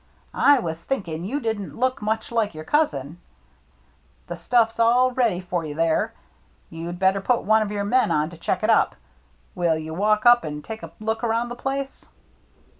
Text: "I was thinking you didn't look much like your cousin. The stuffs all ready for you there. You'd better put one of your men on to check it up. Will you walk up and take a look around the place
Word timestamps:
"I 0.51 0.57
was 0.57 0.79
thinking 0.79 1.25
you 1.25 1.39
didn't 1.39 1.77
look 1.77 2.01
much 2.01 2.31
like 2.31 2.55
your 2.55 2.63
cousin. 2.63 3.19
The 4.25 4.35
stuffs 4.35 4.79
all 4.79 5.11
ready 5.11 5.39
for 5.41 5.63
you 5.63 5.75
there. 5.75 6.15
You'd 6.71 6.97
better 6.97 7.21
put 7.21 7.43
one 7.43 7.61
of 7.61 7.69
your 7.69 7.83
men 7.85 8.09
on 8.09 8.31
to 8.31 8.37
check 8.39 8.63
it 8.63 8.69
up. 8.71 8.95
Will 9.53 9.77
you 9.77 9.93
walk 9.93 10.25
up 10.25 10.43
and 10.43 10.65
take 10.65 10.81
a 10.81 10.89
look 10.99 11.23
around 11.23 11.49
the 11.49 11.55
place 11.55 12.05